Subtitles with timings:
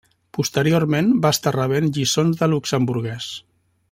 [0.35, 3.29] Posteriorment, va estar rebent lliçons de luxemburguès.